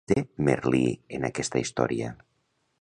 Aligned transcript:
Quin 0.09 0.13
paper 0.17 0.21
té, 0.29 0.45
Merlí, 0.47 0.79
en 1.17 1.29
aquesta 1.31 1.63
història? 1.65 2.13